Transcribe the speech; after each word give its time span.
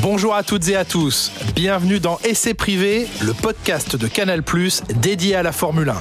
Bonjour 0.00 0.34
à 0.34 0.42
toutes 0.42 0.68
et 0.68 0.76
à 0.76 0.84
tous, 0.84 1.30
bienvenue 1.54 2.00
dans 2.00 2.18
Essai 2.24 2.54
privé, 2.54 3.06
le 3.20 3.34
podcast 3.34 3.96
de 3.96 4.06
Canal⁇ 4.06 4.40
dédié 4.94 5.34
à 5.34 5.42
la 5.42 5.52
Formule 5.52 5.90
1. 5.90 5.94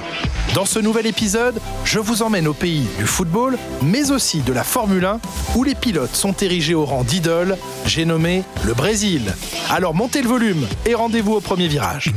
Dans 0.53 0.65
ce 0.65 0.79
nouvel 0.79 1.05
épisode, 1.05 1.59
je 1.83 1.99
vous 1.99 2.21
emmène 2.21 2.47
au 2.47 2.53
pays 2.53 2.87
du 2.97 3.05
football, 3.05 3.57
mais 3.81 4.11
aussi 4.11 4.41
de 4.41 4.53
la 4.53 4.63
Formule 4.63 5.03
1, 5.03 5.19
où 5.55 5.63
les 5.63 5.75
pilotes 5.75 6.15
sont 6.15 6.33
érigés 6.33 6.75
au 6.75 6.85
rang 6.85 7.03
d'idole, 7.03 7.57
j'ai 7.85 8.05
nommé 8.05 8.43
le 8.63 8.73
Brésil. 8.73 9.33
Alors 9.69 9.93
montez 9.93 10.21
le 10.21 10.29
volume 10.29 10.65
et 10.85 10.95
rendez-vous 10.95 11.33
au 11.33 11.41
premier 11.41 11.67
virage. 11.67 12.11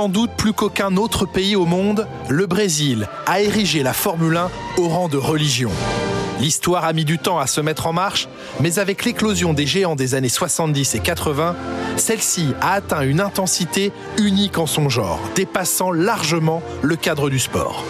Sans 0.00 0.08
doute 0.08 0.30
plus 0.34 0.54
qu'aucun 0.54 0.96
autre 0.96 1.26
pays 1.26 1.56
au 1.56 1.66
monde, 1.66 2.06
le 2.30 2.46
Brésil 2.46 3.06
a 3.26 3.42
érigé 3.42 3.82
la 3.82 3.92
Formule 3.92 4.34
1 4.34 4.50
au 4.78 4.88
rang 4.88 5.08
de 5.08 5.18
religion. 5.18 5.70
L'histoire 6.40 6.86
a 6.86 6.94
mis 6.94 7.04
du 7.04 7.18
temps 7.18 7.38
à 7.38 7.46
se 7.46 7.60
mettre 7.60 7.86
en 7.86 7.92
marche, 7.92 8.26
mais 8.60 8.78
avec 8.78 9.04
l'éclosion 9.04 9.52
des 9.52 9.66
géants 9.66 9.96
des 9.96 10.14
années 10.14 10.30
70 10.30 10.94
et 10.94 11.00
80, 11.00 11.54
celle-ci 11.98 12.54
a 12.62 12.72
atteint 12.72 13.02
une 13.02 13.20
intensité 13.20 13.92
unique 14.16 14.56
en 14.56 14.64
son 14.64 14.88
genre, 14.88 15.20
dépassant 15.34 15.90
largement 15.90 16.62
le 16.80 16.96
cadre 16.96 17.28
du 17.28 17.38
sport 17.38 17.84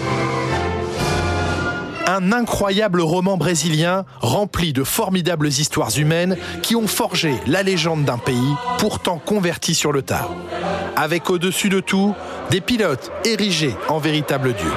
un 2.11 2.33
incroyable 2.33 3.01
roman 3.01 3.37
brésilien 3.37 4.05
rempli 4.21 4.73
de 4.73 4.83
formidables 4.83 5.47
histoires 5.47 5.97
humaines 5.97 6.37
qui 6.61 6.75
ont 6.75 6.89
forgé 6.89 7.35
la 7.47 7.63
légende 7.63 8.05
d'un 8.05 8.19
pays 8.19 8.55
pourtant 8.79 9.21
converti 9.25 9.77
sur 9.77 9.93
le 9.93 10.03
tard. 10.03 10.35
Avec 11.01 11.31
au-dessus 11.31 11.71
de 11.71 11.81
tout 11.81 12.15
des 12.51 12.61
pilotes 12.61 13.11
érigés 13.25 13.75
en 13.89 13.97
véritables 13.97 14.53
dieux. 14.53 14.75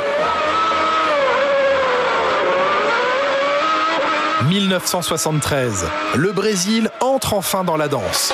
1973, 4.48 5.86
le 6.16 6.32
Brésil 6.32 6.90
entre 7.02 7.34
enfin 7.34 7.66
dans 7.66 7.76
la 7.76 7.90
danse. 7.90 8.34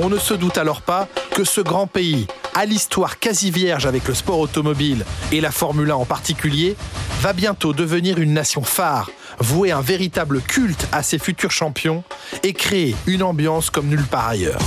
On 0.00 0.08
ne 0.08 0.16
se 0.16 0.32
doute 0.32 0.56
alors 0.56 0.80
pas 0.80 1.08
que 1.34 1.44
ce 1.44 1.60
grand 1.60 1.86
pays, 1.86 2.26
à 2.54 2.64
l'histoire 2.64 3.18
quasi 3.18 3.50
vierge 3.50 3.84
avec 3.84 4.08
le 4.08 4.14
sport 4.14 4.38
automobile 4.38 5.04
et 5.30 5.42
la 5.42 5.50
Formule 5.50 5.90
1 5.90 5.94
en 5.96 6.06
particulier, 6.06 6.74
va 7.22 7.32
bientôt 7.32 7.72
devenir 7.72 8.18
une 8.18 8.32
nation 8.32 8.64
phare, 8.64 9.08
vouer 9.38 9.70
un 9.70 9.80
véritable 9.80 10.40
culte 10.40 10.88
à 10.90 11.04
ses 11.04 11.20
futurs 11.20 11.52
champions 11.52 12.02
et 12.42 12.52
créer 12.52 12.96
une 13.06 13.22
ambiance 13.22 13.70
comme 13.70 13.86
nulle 13.86 14.02
part 14.02 14.26
ailleurs. 14.26 14.58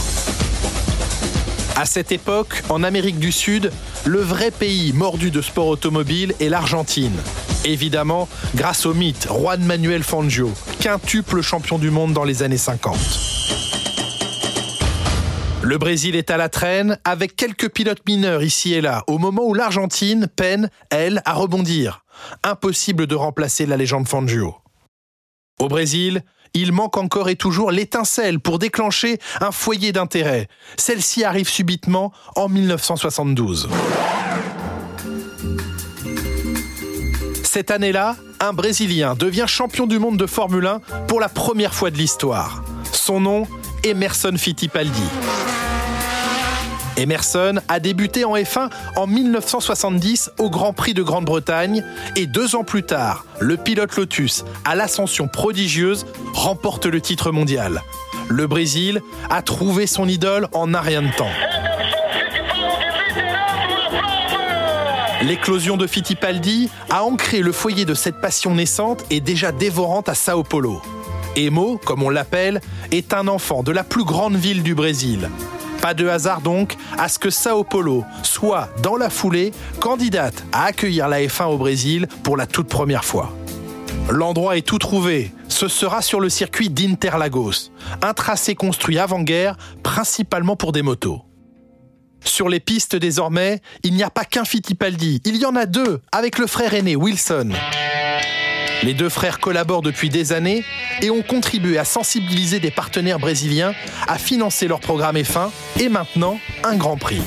À 1.75 1.85
cette 1.85 2.13
époque, 2.13 2.63
en 2.69 2.81
Amérique 2.81 3.19
du 3.19 3.33
Sud, 3.33 3.73
le 4.05 4.19
vrai 4.19 4.51
pays 4.51 4.93
mordu 4.93 5.31
de 5.31 5.41
sport 5.41 5.67
automobile 5.67 6.33
est 6.39 6.47
l'Argentine. 6.47 7.17
Évidemment, 7.65 8.29
grâce 8.55 8.85
au 8.85 8.93
mythe 8.93 9.27
Juan 9.29 9.61
Manuel 9.61 10.03
Fangio, 10.03 10.49
quintuple 10.79 11.41
champion 11.41 11.77
du 11.77 11.91
monde 11.91 12.13
dans 12.13 12.23
les 12.23 12.41
années 12.41 12.55
50. 12.55 12.97
Le 15.61 15.77
Brésil 15.77 16.15
est 16.15 16.31
à 16.31 16.37
la 16.37 16.47
traîne 16.47 16.97
avec 17.03 17.35
quelques 17.35 17.67
pilotes 17.67 18.07
mineurs 18.07 18.43
ici 18.43 18.73
et 18.73 18.79
là, 18.79 19.03
au 19.07 19.17
moment 19.17 19.43
où 19.43 19.53
l'Argentine 19.53 20.27
peine, 20.33 20.69
elle, 20.89 21.21
à 21.25 21.33
rebondir. 21.33 22.04
Impossible 22.43 23.07
de 23.07 23.15
remplacer 23.15 23.65
la 23.65 23.77
légende 23.77 24.07
Fangio. 24.07 24.55
Au 25.59 25.67
Brésil, 25.67 26.23
il 26.53 26.71
manque 26.71 26.97
encore 26.97 27.29
et 27.29 27.35
toujours 27.35 27.71
l'étincelle 27.71 28.39
pour 28.39 28.59
déclencher 28.59 29.19
un 29.41 29.51
foyer 29.51 29.91
d'intérêt. 29.91 30.47
Celle-ci 30.77 31.23
arrive 31.23 31.49
subitement 31.49 32.11
en 32.35 32.47
1972. 32.49 33.69
Cette 37.43 37.71
année-là, 37.71 38.17
un 38.41 38.53
Brésilien 38.53 39.15
devient 39.15 39.45
champion 39.47 39.87
du 39.87 39.97
monde 39.97 40.17
de 40.17 40.25
Formule 40.25 40.67
1 40.67 40.79
pour 41.07 41.19
la 41.19 41.29
première 41.29 41.73
fois 41.73 41.89
de 41.89 41.97
l'histoire. 41.97 42.63
Son 42.91 43.19
nom, 43.21 43.47
Emerson 43.83 44.35
Fittipaldi. 44.37 45.03
Emerson 46.97 47.59
a 47.67 47.79
débuté 47.79 48.23
en 48.23 48.35
F1 48.35 48.69
en 48.95 49.07
1970 49.07 50.31
au 50.39 50.49
Grand 50.49 50.73
Prix 50.73 50.93
de 50.93 51.03
Grande-Bretagne 51.03 51.83
et 52.15 52.25
deux 52.25 52.55
ans 52.55 52.63
plus 52.63 52.83
tard, 52.83 53.25
le 53.39 53.57
pilote 53.57 53.95
Lotus, 53.95 54.45
à 54.63 54.75
l'ascension 54.75 55.27
prodigieuse, 55.27 56.05
remporte 56.33 56.85
le 56.85 57.01
titre 57.01 57.31
mondial. 57.31 57.81
Le 58.29 58.47
Brésil 58.47 59.01
a 59.29 59.41
trouvé 59.41 59.87
son 59.87 60.07
idole 60.07 60.47
en 60.53 60.73
un 60.73 60.81
rien 60.81 61.01
de 61.01 61.11
temps. 61.11 61.29
L'éclosion 65.21 65.75
de 65.75 65.87
Fittipaldi 65.87 66.69
a 66.89 67.03
ancré 67.03 67.39
le 67.39 67.51
foyer 67.51 67.85
de 67.85 67.93
cette 67.93 68.21
passion 68.21 68.53
naissante 68.53 69.03
et 69.09 69.19
déjà 69.19 69.51
dévorante 69.51 70.07
à 70.07 70.13
Sao 70.13 70.43
Paulo. 70.43 70.81
Emo, 71.35 71.79
comme 71.83 72.03
on 72.03 72.09
l'appelle, 72.09 72.61
est 72.91 73.13
un 73.13 73.27
enfant 73.27 73.63
de 73.63 73.71
la 73.71 73.83
plus 73.83 74.05
grande 74.05 74.35
ville 74.35 74.63
du 74.63 74.75
Brésil. 74.75 75.29
Pas 75.85 75.93
de 75.93 76.07
hasard 76.07 76.41
donc 76.41 76.77
à 76.97 77.07
ce 77.07 77.19
que 77.19 77.29
Sao 77.29 77.63
Paulo 77.63 78.05
soit, 78.23 78.69
dans 78.81 78.97
la 78.97 79.11
foulée, 79.11 79.51
candidate 79.79 80.33
à 80.51 80.63
accueillir 80.63 81.07
la 81.07 81.21
F1 81.21 81.45
au 81.45 81.57
Brésil 81.59 82.07
pour 82.23 82.37
la 82.37 82.47
toute 82.47 82.67
première 82.67 83.05
fois. 83.05 83.31
L'endroit 84.09 84.57
est 84.57 84.65
tout 84.65 84.79
trouvé. 84.79 85.31
Ce 85.47 85.67
sera 85.67 86.01
sur 86.01 86.19
le 86.19 86.29
circuit 86.29 86.71
d'Interlagos, 86.71 87.69
un 88.01 88.15
tracé 88.15 88.55
construit 88.55 88.97
avant-guerre 88.97 89.57
principalement 89.83 90.55
pour 90.55 90.71
des 90.71 90.81
motos. 90.81 91.21
Sur 92.23 92.49
les 92.49 92.59
pistes 92.59 92.95
désormais, 92.95 93.61
il 93.83 93.93
n'y 93.93 94.01
a 94.01 94.09
pas 94.09 94.25
qu'un 94.25 94.43
Fittipaldi, 94.43 95.21
il 95.23 95.35
y 95.35 95.45
en 95.45 95.55
a 95.55 95.67
deux 95.67 96.01
avec 96.11 96.39
le 96.39 96.47
frère 96.47 96.73
aîné 96.73 96.95
Wilson. 96.95 97.51
Les 98.85 98.93
deux 98.93 99.09
frères 99.09 99.39
collaborent 99.39 99.81
depuis 99.81 100.09
des 100.09 100.31
années 100.31 100.63
et 101.01 101.09
ont 101.09 101.23
contribué 101.23 101.79
à 101.79 101.85
sensibiliser 101.85 102.59
des 102.59 102.69
partenaires 102.69 103.17
brésiliens 103.17 103.73
à 104.07 104.19
financer 104.19 104.67
leur 104.67 104.79
programme 104.79 105.17
F1 105.17 105.49
et 105.79 105.89
maintenant 105.89 106.39
un 106.63 106.75
Grand 106.75 106.95
Prix. 106.95 107.23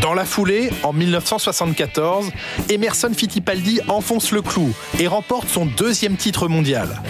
Dans 0.00 0.14
la 0.14 0.24
foulée, 0.24 0.70
en 0.84 0.94
1974, 0.94 2.30
Emerson 2.70 3.12
Fittipaldi 3.14 3.80
enfonce 3.88 4.32
le 4.32 4.40
clou 4.40 4.72
et 4.98 5.06
remporte 5.06 5.50
son 5.50 5.66
deuxième 5.66 6.16
titre 6.16 6.48
mondial. 6.48 7.02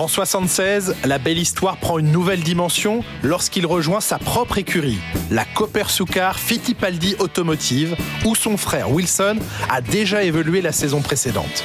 En 0.00 0.08
76, 0.08 0.94
la 1.04 1.18
belle 1.18 1.36
histoire 1.36 1.76
prend 1.76 1.98
une 1.98 2.10
nouvelle 2.10 2.40
dimension 2.40 3.04
lorsqu'il 3.22 3.66
rejoint 3.66 4.00
sa 4.00 4.16
propre 4.16 4.56
écurie, 4.56 4.96
la 5.30 5.44
Sukar 5.88 6.40
Fittipaldi 6.40 7.16
Automotive, 7.18 7.94
où 8.24 8.34
son 8.34 8.56
frère 8.56 8.90
Wilson 8.90 9.36
a 9.68 9.82
déjà 9.82 10.22
évolué 10.22 10.62
la 10.62 10.72
saison 10.72 11.02
précédente. 11.02 11.64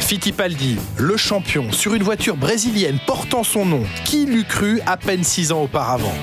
Fittipaldi, 0.00 0.78
le 0.96 1.18
champion 1.18 1.70
sur 1.70 1.92
une 1.92 2.02
voiture 2.02 2.38
brésilienne 2.38 2.98
portant 3.06 3.44
son 3.44 3.66
nom, 3.66 3.82
qui 4.06 4.24
l'eût 4.24 4.44
cru 4.44 4.80
à 4.86 4.96
peine 4.96 5.22
six 5.22 5.52
ans 5.52 5.64
auparavant 5.64 6.14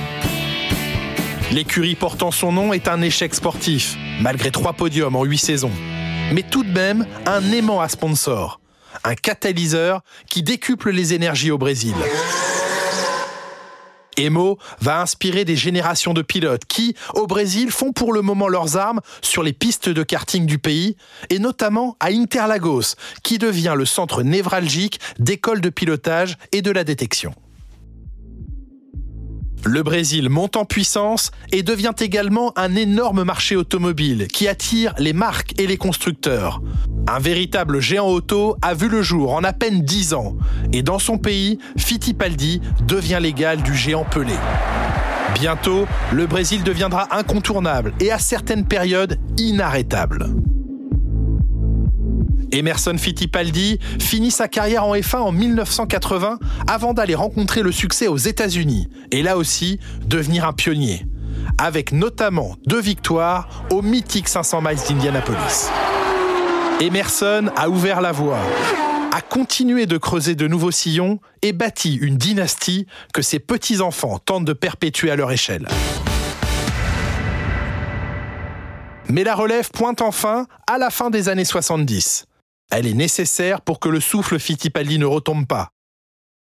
L'écurie 1.51 1.93
portant 1.93 2.31
son 2.31 2.51
nom 2.51 2.73
est 2.73 2.87
un 2.87 3.03
échec 3.03 3.35
sportif, 3.35 3.95
malgré 4.21 4.49
trois 4.49 4.73
podiums 4.73 5.15
en 5.15 5.23
huit 5.23 5.37
saisons. 5.37 5.69
Mais 6.33 6.41
tout 6.41 6.63
de 6.63 6.71
même, 6.71 7.05
un 7.27 7.43
aimant 7.51 7.79
à 7.79 7.89
sponsor 7.89 8.59
un 9.07 9.15
catalyseur 9.15 10.01
qui 10.29 10.43
décuple 10.43 10.91
les 10.91 11.13
énergies 11.13 11.51
au 11.51 11.57
Brésil. 11.57 11.95
Emo 14.17 14.57
va 14.81 15.01
inspirer 15.01 15.45
des 15.45 15.55
générations 15.55 16.13
de 16.13 16.21
pilotes 16.21 16.65
qui, 16.65 16.95
au 17.13 17.27
Brésil, 17.27 17.71
font 17.71 17.93
pour 17.93 18.13
le 18.13 18.21
moment 18.21 18.47
leurs 18.47 18.75
armes 18.75 18.99
sur 19.21 19.43
les 19.43 19.53
pistes 19.53 19.89
de 19.89 20.03
karting 20.03 20.45
du 20.45 20.57
pays, 20.57 20.97
et 21.29 21.39
notamment 21.39 21.95
à 21.99 22.07
Interlagos, 22.07 22.95
qui 23.23 23.37
devient 23.37 23.75
le 23.77 23.85
centre 23.85 24.23
névralgique 24.23 24.99
d'écoles 25.19 25.61
de 25.61 25.69
pilotage 25.69 26.37
et 26.51 26.63
de 26.63 26.71
la 26.71 26.83
détection. 26.83 27.33
Le 29.65 29.83
Brésil 29.83 30.29
monte 30.29 30.55
en 30.55 30.65
puissance 30.65 31.31
et 31.51 31.63
devient 31.63 31.93
également 31.99 32.53
un 32.57 32.75
énorme 32.75 33.23
marché 33.23 33.55
automobile 33.55 34.27
qui 34.27 34.47
attire 34.47 34.93
les 34.97 35.13
marques 35.13 35.59
et 35.59 35.67
les 35.67 35.77
constructeurs. 35.77 36.61
Un 37.07 37.19
véritable 37.19 37.79
géant 37.79 38.07
auto 38.07 38.55
a 38.61 38.73
vu 38.73 38.87
le 38.87 39.01
jour 39.01 39.33
en 39.33 39.43
à 39.43 39.53
peine 39.53 39.81
10 39.81 40.13
ans 40.13 40.35
et 40.73 40.83
dans 40.83 40.99
son 40.99 41.17
pays, 41.17 41.59
Fittipaldi 41.77 42.61
devient 42.85 43.19
l'égal 43.21 43.61
du 43.61 43.75
géant 43.75 44.05
Pelé. 44.05 44.35
Bientôt, 45.39 45.85
le 46.11 46.25
Brésil 46.25 46.63
deviendra 46.63 47.07
incontournable 47.15 47.93
et 47.99 48.11
à 48.11 48.19
certaines 48.19 48.65
périodes 48.65 49.19
inarrêtable. 49.37 50.27
Emerson 52.51 52.97
Fittipaldi 52.97 53.79
finit 53.99 54.31
sa 54.31 54.47
carrière 54.47 54.85
en 54.85 54.95
F1 54.95 55.17
en 55.17 55.31
1980 55.31 56.39
avant 56.67 56.93
d'aller 56.93 57.15
rencontrer 57.15 57.61
le 57.61 57.71
succès 57.71 58.07
aux 58.07 58.17
États-Unis 58.17 58.89
et 59.11 59.21
là 59.23 59.37
aussi 59.37 59.79
devenir 60.05 60.45
un 60.45 60.53
pionnier, 60.53 61.05
avec 61.57 61.91
notamment 61.91 62.55
deux 62.65 62.81
victoires 62.81 63.49
au 63.71 63.81
mythique 63.81 64.27
500 64.27 64.61
miles 64.61 64.77
d'Indianapolis. 64.87 65.69
Emerson 66.79 67.49
a 67.55 67.69
ouvert 67.69 68.01
la 68.01 68.11
voie. 68.11 68.39
a 69.11 69.21
continué 69.21 69.87
de 69.87 69.97
creuser 69.97 70.35
de 70.35 70.47
nouveaux 70.47 70.69
sillons 70.69 71.19
et 71.41 71.51
bâti 71.51 71.95
une 71.95 72.17
dynastie 72.17 72.85
que 73.15 73.23
ses 73.23 73.39
petits-enfants 73.39 74.19
tentent 74.19 74.45
de 74.45 74.53
perpétuer 74.53 75.09
à 75.09 75.15
leur 75.15 75.31
échelle. 75.31 75.67
Mais 79.09 79.23
la 79.23 79.33
relève 79.33 79.71
pointe 79.71 80.01
enfin 80.01 80.45
à 80.67 80.77
la 80.77 80.91
fin 80.91 81.09
des 81.09 81.29
années 81.29 81.45
70. 81.45 82.26
Elle 82.71 82.87
est 82.87 82.93
nécessaire 82.93 83.61
pour 83.61 83.79
que 83.79 83.89
le 83.89 83.99
souffle 83.99 84.39
Fittipaldi 84.39 84.99
ne 84.99 85.05
retombe 85.05 85.47
pas. 85.47 85.69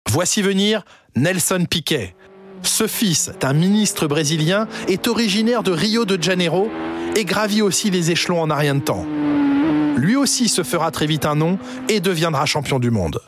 Voici 0.10 0.42
venir 0.42 0.84
Nelson 1.16 1.66
Piquet. 1.70 2.16
Ce 2.64 2.86
fils 2.86 3.32
d'un 3.40 3.54
ministre 3.54 4.08
brésilien 4.08 4.68
est 4.88 5.08
originaire 5.08 5.64
de 5.64 5.72
Rio 5.72 6.06
de 6.06 6.22
Janeiro 6.22 6.70
et 7.16 7.26
gravit 7.26 7.62
aussi 7.64 7.90
les 7.90 8.12
échelons 8.12 8.42
en 8.42 8.52
un 8.52 8.56
rien 8.56 8.76
de 8.76 8.82
temps. 8.82 9.06
Lui 9.98 10.16
aussi 10.16 10.48
se 10.48 10.64
fera 10.64 10.92
très 10.92 11.08
vite 11.08 11.26
un 11.26 11.36
nom 11.36 11.58
et 11.90 12.00
deviendra 12.00 12.46
champion 12.46 12.80
du 12.80 12.92
monde. 12.92 13.20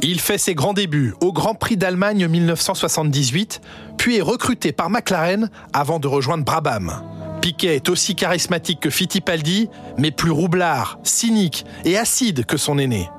Il 0.00 0.20
fait 0.20 0.38
ses 0.38 0.54
grands 0.54 0.72
débuts 0.72 1.14
au 1.20 1.32
Grand 1.32 1.54
Prix 1.54 1.76
d'Allemagne 1.76 2.26
1978, 2.26 3.60
puis 3.96 4.16
est 4.16 4.22
recruté 4.22 4.72
par 4.72 4.90
McLaren 4.90 5.50
avant 5.72 6.00
de 6.00 6.08
rejoindre 6.08 6.44
Brabham. 6.44 7.02
Piquet 7.42 7.74
est 7.74 7.88
aussi 7.88 8.14
charismatique 8.14 8.78
que 8.78 8.88
Fittipaldi, 8.88 9.68
mais 9.98 10.12
plus 10.12 10.30
roublard, 10.30 11.00
cynique 11.02 11.66
et 11.84 11.98
acide 11.98 12.46
que 12.46 12.56
son 12.56 12.78
aîné. 12.78 13.10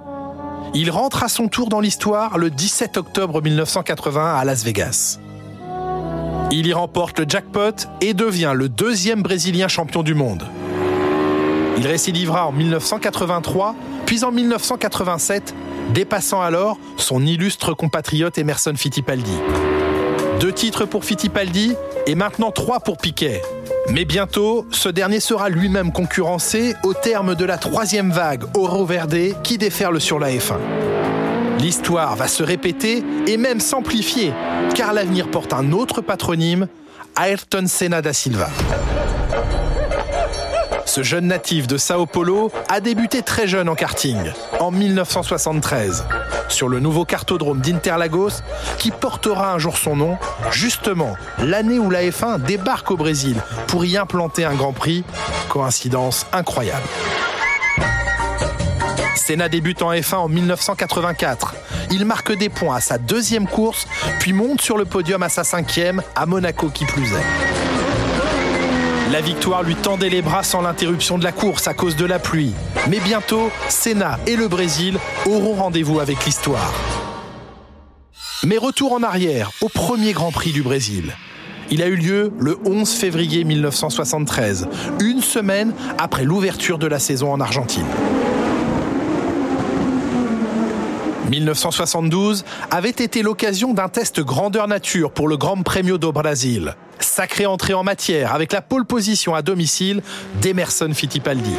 Il 0.74 0.92
rentre 0.92 1.24
à 1.24 1.28
son 1.28 1.50
tour 1.50 1.68
dans 1.68 1.82
l'histoire 1.82 2.38
le 2.38 2.50
17 2.50 2.96
octobre 2.96 3.42
1980 3.42 4.36
à 4.38 4.46
Las 4.46 4.64
Vegas. 4.64 5.20
Il 6.52 6.66
y 6.68 6.72
remporte 6.72 7.20
le 7.20 7.26
jackpot 7.28 7.76
et 8.00 8.14
devient 8.14 8.54
le 8.56 8.70
deuxième 8.70 9.22
Brésilien 9.24 9.68
champion 9.68 10.04
du 10.04 10.14
monde. 10.14 10.48
Il 11.78 11.86
récidivera 11.86 12.48
en 12.48 12.54
1983, 12.54 13.76
puis 14.06 14.24
en 14.24 14.32
1987, 14.32 15.54
dépassant 15.94 16.40
alors 16.40 16.78
son 16.96 17.26
illustre 17.26 17.74
compatriote 17.74 18.38
Emerson 18.38 18.74
Fittipaldi. 18.78 19.36
Deux 20.40 20.54
titres 20.54 20.86
pour 20.86 21.04
Fittipaldi 21.04 21.76
et 22.08 22.16
maintenant 22.16 22.52
trois 22.52 22.80
pour 22.80 22.98
Piquet. 22.98 23.42
Mais 23.90 24.06
bientôt, 24.06 24.66
ce 24.72 24.90
dernier 24.90 25.20
sera 25.20 25.50
lui-même 25.50 25.92
concurrencé 25.92 26.74
au 26.84 26.94
terme 26.94 27.36
de 27.36 27.46
la 27.46 27.58
troisième 27.58 28.12
vague 28.12 28.44
Oro 28.56 28.86
Verde 28.86 29.42
qui 29.44 29.58
déferle 29.58 30.00
sur 30.00 30.20
la 30.20 30.30
F1. 30.30 30.58
L'histoire 31.60 32.16
va 32.16 32.28
se 32.28 32.44
répéter 32.44 33.04
et 33.28 33.38
même 33.38 33.60
s'amplifier, 33.60 34.34
car 34.76 34.94
l'avenir 34.94 35.30
porte 35.30 35.54
un 35.54 35.72
autre 35.72 36.02
patronyme, 36.02 36.68
Ayrton 37.22 37.66
Senna 37.68 38.02
da 38.02 38.14
Silva. 38.14 38.50
Ce 40.94 41.02
jeune 41.02 41.26
natif 41.26 41.66
de 41.66 41.78
Sao 41.78 42.06
Paulo 42.06 42.52
a 42.70 42.80
débuté 42.80 43.24
très 43.24 43.48
jeune 43.48 43.68
en 43.68 43.74
karting, 43.74 44.32
en 44.60 44.70
1973, 44.70 46.06
sur 46.50 46.70
le 46.70 46.80
nouveau 46.80 47.04
cartodrome 47.04 47.62
d'Interlagos, 47.62 48.44
qui 48.78 48.92
portera 48.92 49.54
un 49.54 49.58
jour 49.58 49.76
son 49.76 49.96
nom, 49.96 50.20
justement 50.52 51.16
l'année 51.40 51.80
où 51.80 51.90
la 51.90 52.04
F1 52.04 52.40
débarque 52.44 52.92
au 52.92 52.96
Brésil 52.96 53.38
pour 53.66 53.86
y 53.86 53.98
implanter 53.98 54.46
un 54.46 54.54
Grand 54.54 54.72
Prix. 54.72 55.04
Coïncidence 55.50 56.28
incroyable. 56.32 56.86
Senna 59.16 59.50
débute 59.50 59.82
en 59.82 59.94
F1 59.94 60.16
en 60.18 60.30
1984. 60.30 61.56
Il 61.90 62.06
marque 62.06 62.38
des 62.38 62.50
points 62.50 62.76
à 62.76 62.82
sa 62.82 63.00
deuxième 63.00 63.48
course, 63.48 63.88
puis 64.20 64.32
monte 64.32 64.62
sur 64.62 64.78
le 64.78 64.86
podium 64.86 65.24
à 65.24 65.30
sa 65.30 65.44
cinquième, 65.44 66.04
à 66.16 66.28
Monaco 66.28 66.70
qui 66.70 66.86
plus 66.86 67.14
est. 67.14 67.63
La 69.14 69.22
victoire 69.22 69.62
lui 69.62 69.76
tendait 69.76 70.10
les 70.10 70.24
bras 70.24 70.42
sans 70.42 70.64
l'interruption 70.64 71.20
de 71.20 71.24
la 71.24 71.32
course 71.32 71.68
à 71.68 71.76
cause 71.76 71.96
de 71.96 72.04
la 72.04 72.18
pluie. 72.18 72.52
Mais 72.90 73.00
bientôt, 73.00 73.52
Senna 73.70 74.18
et 74.26 74.36
le 74.36 74.48
Brésil 74.48 74.98
auront 75.28 75.54
rendez-vous 75.54 76.00
avec 76.00 76.26
l'histoire. 76.26 76.74
Mais 78.44 78.58
retour 78.58 78.92
en 78.92 79.04
arrière, 79.04 79.52
au 79.62 79.70
premier 79.70 80.14
Grand 80.14 80.32
Prix 80.32 80.52
du 80.52 80.64
Brésil. 80.64 81.16
Il 81.70 81.84
a 81.84 81.90
eu 81.90 81.96
lieu 81.96 82.34
le 82.40 82.58
11 82.66 82.90
février 82.90 83.44
1973, 83.44 84.68
une 85.00 85.22
semaine 85.22 85.76
après 86.00 86.24
l'ouverture 86.24 86.80
de 86.80 86.88
la 86.88 86.98
saison 86.98 87.32
en 87.32 87.40
Argentine. 87.40 87.86
1972 91.40 92.46
avait 92.70 92.90
été 92.90 93.24
l'occasion 93.24 93.74
d'un 93.74 93.90
test 93.90 94.20
grandeur 94.22 94.68
nature 94.68 95.12
pour 95.12 95.28
le 95.28 95.36
Grand 95.36 95.62
Premio 95.64 95.98
do 95.98 96.12
Brasil. 96.12 96.76
Sacrée 97.00 97.48
entrée 97.48 97.74
en 97.74 97.84
matière 97.84 98.36
avec 98.36 98.54
la 98.54 98.62
pole 98.62 98.86
position 98.86 99.34
à 99.34 99.42
domicile 99.42 100.04
d'Emerson 100.42 100.92
Fittipaldi. 100.94 101.56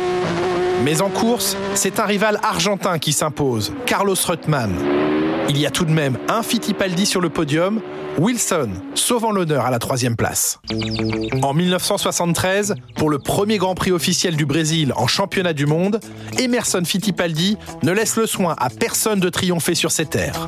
Mais 0.84 1.02
en 1.02 1.10
course, 1.10 1.56
c'est 1.74 1.98
un 1.98 2.04
rival 2.04 2.38
argentin 2.42 2.98
qui 2.98 3.12
s'impose, 3.12 3.72
Carlos 3.84 4.14
Reutemann. 4.26 5.03
Il 5.48 5.58
y 5.58 5.66
a 5.66 5.70
tout 5.70 5.84
de 5.84 5.90
même 5.90 6.18
un 6.28 6.42
Fittipaldi 6.42 7.06
sur 7.06 7.20
le 7.20 7.28
podium, 7.28 7.80
Wilson 8.18 8.70
sauvant 8.94 9.32
l'honneur 9.32 9.66
à 9.66 9.70
la 9.70 9.78
troisième 9.78 10.16
place. 10.16 10.58
En 11.42 11.52
1973, 11.52 12.74
pour 12.96 13.10
le 13.10 13.18
premier 13.18 13.58
Grand 13.58 13.74
Prix 13.74 13.92
officiel 13.92 14.36
du 14.36 14.46
Brésil 14.46 14.92
en 14.96 15.06
championnat 15.06 15.52
du 15.52 15.66
monde, 15.66 16.00
Emerson 16.38 16.82
Fittipaldi 16.84 17.58
ne 17.82 17.92
laisse 17.92 18.16
le 18.16 18.26
soin 18.26 18.54
à 18.58 18.70
personne 18.70 19.20
de 19.20 19.28
triompher 19.28 19.74
sur 19.74 19.90
ses 19.90 20.06
terres. 20.06 20.46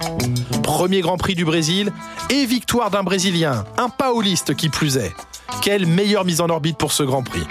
Premier 0.62 1.02
Grand 1.02 1.18
Prix 1.18 1.34
du 1.34 1.44
Brésil 1.44 1.92
et 2.30 2.46
victoire 2.46 2.90
d'un 2.90 3.02
Brésilien, 3.02 3.64
un 3.76 3.88
pauliste 3.88 4.54
qui 4.54 4.68
plus 4.68 4.96
est. 4.96 5.12
Quelle 5.60 5.86
meilleure 5.86 6.24
mise 6.24 6.40
en 6.40 6.48
orbite 6.48 6.78
pour 6.78 6.92
ce 6.92 7.02
Grand 7.02 7.22
Prix. 7.22 7.46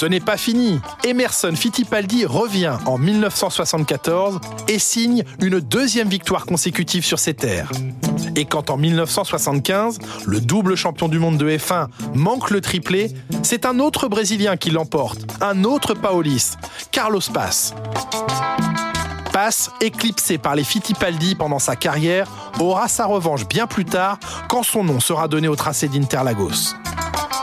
Ce 0.00 0.06
n'est 0.06 0.18
pas 0.18 0.38
fini. 0.38 0.80
Emerson 1.04 1.52
Fittipaldi 1.54 2.24
revient 2.24 2.78
en 2.86 2.96
1974 2.96 4.40
et 4.66 4.78
signe 4.78 5.24
une 5.42 5.60
deuxième 5.60 6.08
victoire 6.08 6.46
consécutive 6.46 7.04
sur 7.04 7.18
ses 7.18 7.34
terres. 7.34 7.70
Et 8.34 8.46
quand 8.46 8.70
en 8.70 8.78
1975, 8.78 9.98
le 10.24 10.40
double 10.40 10.74
champion 10.74 11.06
du 11.08 11.18
monde 11.18 11.36
de 11.36 11.50
F1 11.50 11.88
manque 12.14 12.48
le 12.48 12.62
triplé, 12.62 13.12
c'est 13.42 13.66
un 13.66 13.78
autre 13.78 14.08
Brésilien 14.08 14.56
qui 14.56 14.70
l'emporte, 14.70 15.20
un 15.42 15.64
autre 15.64 15.92
Paolis, 15.92 16.52
Carlos 16.92 17.20
Paz. 17.34 17.74
Paz, 19.34 19.70
éclipsé 19.82 20.38
par 20.38 20.54
les 20.54 20.64
Fittipaldi 20.64 21.34
pendant 21.34 21.58
sa 21.58 21.76
carrière, 21.76 22.26
aura 22.58 22.88
sa 22.88 23.04
revanche 23.04 23.46
bien 23.46 23.66
plus 23.66 23.84
tard 23.84 24.18
quand 24.48 24.62
son 24.62 24.82
nom 24.82 24.98
sera 24.98 25.28
donné 25.28 25.46
au 25.46 25.56
tracé 25.56 25.88
d'Interlagos. 25.88 26.74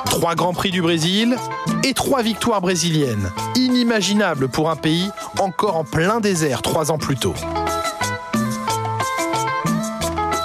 Trois 0.09 0.35
Grands 0.35 0.53
Prix 0.53 0.71
du 0.71 0.81
Brésil 0.81 1.37
et 1.83 1.93
trois 1.93 2.21
victoires 2.21 2.61
brésiliennes. 2.61 3.31
Inimaginable 3.55 4.47
pour 4.47 4.69
un 4.69 4.75
pays 4.75 5.09
encore 5.39 5.75
en 5.75 5.83
plein 5.83 6.19
désert 6.19 6.61
trois 6.61 6.91
ans 6.91 6.97
plus 6.97 7.15
tôt. 7.15 7.33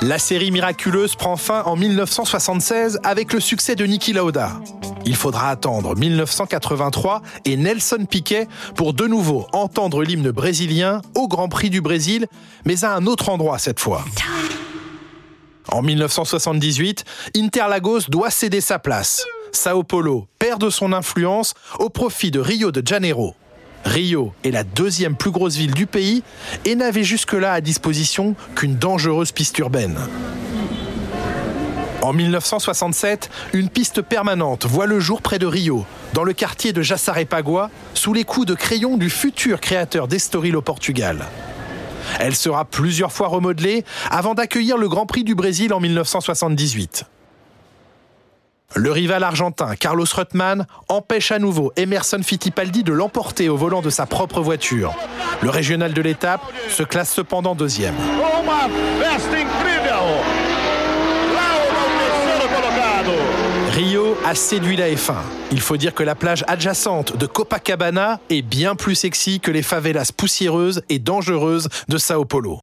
La 0.03 0.19
série 0.19 0.51
miraculeuse 0.51 1.15
prend 1.15 1.37
fin 1.37 1.63
en 1.63 1.77
1976 1.77 2.99
avec 3.05 3.33
le 3.33 3.41
succès 3.41 3.77
de 3.77 3.85
Niki 3.85 4.13
Lauda. 4.13 4.51
Il 5.05 5.17
faudra 5.17 5.49
attendre 5.51 5.97
1983 5.97 7.23
et 7.45 7.57
Nelson 7.57 8.05
Piquet 8.09 8.49
pour 8.75 8.95
de 8.95 9.07
nouveau 9.07 9.47
entendre 9.53 10.03
l'hymne 10.03 10.31
brésilien 10.31 11.03
au 11.15 11.29
Grand 11.29 11.49
Prix 11.49 11.71
du 11.71 11.81
Brésil, 11.81 12.27
mais 12.65 12.85
à 12.85 12.95
un 12.95 13.07
autre 13.07 13.29
endroit 13.29 13.59
cette 13.59 13.81
fois. 13.81 14.05
En 15.69 15.83
1978, 15.83 17.05
Interlagos 17.37 18.03
doit 18.09 18.31
céder 18.31 18.61
sa 18.61 18.79
place. 18.79 19.25
Sao 19.53 19.83
Paulo 19.83 20.27
perd 20.39 20.61
de 20.61 20.71
son 20.71 20.93
influence 20.93 21.55
au 21.79 21.91
profit 21.91 22.31
de 22.31 22.41
Rio 22.41 22.73
de 22.73 22.83
Janeiro. 22.85 23.37
Rio 23.85 24.33
est 24.45 24.51
la 24.51 24.65
deuxième 24.65 25.15
plus 25.15 25.31
grosse 25.31 25.57
ville 25.57 25.75
du 25.75 25.87
pays 25.87 26.23
et 26.65 26.75
n'avait 26.75 27.05
jusque-là 27.05 27.53
à 27.53 27.61
disposition 27.61 28.35
qu'une 28.57 28.77
dangereuse 28.77 29.33
piste 29.33 29.59
urbaine. 29.59 29.99
En 32.01 32.13
1967, 32.13 33.31
une 33.53 33.69
piste 33.69 34.03
permanente 34.03 34.67
voit 34.67 34.87
le 34.87 34.99
jour 34.99 35.23
près 35.23 35.39
de 35.39 35.47
Rio, 35.47 35.85
dans 36.15 36.25
le 36.25 36.33
quartier 36.33 36.73
de 36.73 36.83
Jaçarepagua, 36.83 37.71
sous 37.95 38.13
les 38.13 38.25
coups 38.25 38.47
de 38.47 38.55
crayon 38.55 38.97
du 38.97 39.11
futur 39.11 39.61
créateur 39.61 40.09
d'Estoril 40.09 40.57
au 40.57 40.63
Portugal. 40.63 41.27
Elle 42.19 42.35
sera 42.35 42.65
plusieurs 42.65 43.13
fois 43.13 43.29
remodelée 43.29 43.85
avant 44.11 44.35
d'accueillir 44.35 44.79
le 44.79 44.89
Grand 44.89 45.07
Prix 45.07 45.25
du 45.25 45.35
Brésil 45.35 45.73
en 45.73 45.79
1978. 45.79 47.05
Le 48.75 48.91
rival 48.91 49.23
argentin 49.23 49.75
Carlos 49.77 50.07
Reutemann 50.15 50.67
empêche 50.89 51.31
à 51.31 51.39
nouveau 51.39 51.73
Emerson 51.77 52.21
Fittipaldi 52.23 52.83
de 52.83 52.93
l'emporter 52.93 53.49
au 53.49 53.57
volant 53.57 53.83
de 53.83 53.91
sa 53.91 54.07
propre 54.07 54.41
voiture. 54.41 54.95
Le 55.43 55.51
régional 55.51 55.93
de 55.93 56.01
l'étape 56.01 56.41
se 56.69 56.83
classe 56.83 57.13
cependant 57.13 57.55
deuxième. 57.55 57.95
Rio 63.73 64.17
a 64.25 64.35
séduit 64.35 64.77
la 64.77 64.91
F1. 64.91 65.15
Il 65.51 65.61
faut 65.61 65.77
dire 65.77 65.95
que 65.95 66.03
la 66.03 66.15
plage 66.15 66.45
adjacente 66.47 67.17
de 67.17 67.27
Copacabana 67.27 68.21
est 68.31 68.43
bien 68.43 68.75
plus 68.75 68.95
sexy 68.95 69.41
que 69.41 69.51
les 69.51 69.63
favelas 69.63 70.13
poussiéreuses 70.17 70.83
et 70.89 70.99
dangereuses 70.99 71.69
de 71.89 71.99
Sao 71.99 72.25
Paulo. 72.25 72.61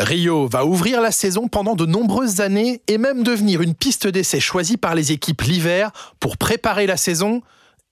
Rio 0.00 0.48
va 0.48 0.64
ouvrir 0.64 1.02
la 1.02 1.10
saison 1.10 1.46
pendant 1.46 1.74
de 1.74 1.84
nombreuses 1.84 2.40
années 2.40 2.80
et 2.88 2.96
même 2.96 3.22
devenir 3.22 3.60
une 3.60 3.74
piste 3.74 4.06
d'essai 4.06 4.40
choisie 4.40 4.78
par 4.78 4.94
les 4.94 5.12
équipes 5.12 5.42
l'hiver 5.42 5.90
pour 6.20 6.38
préparer 6.38 6.86
la 6.86 6.96
saison 6.96 7.42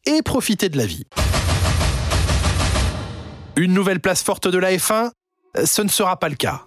et 0.06 0.22
profiter 0.22 0.70
de 0.70 0.78
la 0.78 0.86
vie. 0.86 1.04
Une 3.56 3.74
nouvelle 3.74 4.00
place 4.00 4.22
forte 4.22 4.48
de 4.48 4.56
la 4.58 4.72
F1 4.72 5.10
Ce 5.64 5.82
ne 5.82 5.88
sera 5.88 6.18
pas 6.18 6.30
le 6.30 6.36
cas. 6.36 6.62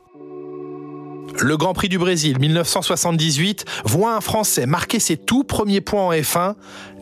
Le 1.40 1.58
Grand 1.58 1.74
Prix 1.74 1.90
du 1.90 1.98
Brésil 1.98 2.38
1978 2.40 3.66
voit 3.86 4.16
un 4.16 4.22
Français 4.22 4.68
marquer 4.68 5.00
ses 5.00 5.18
tout 5.18 5.44
premiers 5.44 5.82
points 5.82 6.04
en 6.04 6.12
F1, 6.12 6.56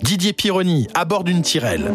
Didier 0.04 0.34
Pironi, 0.34 0.88
à 0.94 1.04
bord 1.04 1.24
d'une 1.24 1.42
Tyrrell. 1.42 1.92